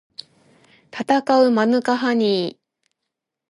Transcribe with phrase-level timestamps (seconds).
[0.89, 2.59] たたかうマヌカハニー